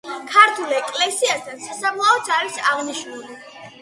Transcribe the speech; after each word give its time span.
ქართულ 0.35 0.71
ეკლესიასთან 0.77 1.61
სასაფლაოც 1.67 2.33
არის 2.39 2.59
აღნიშნული. 2.73 3.39